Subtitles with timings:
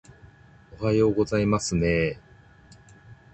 [0.79, 2.21] おはようございますねー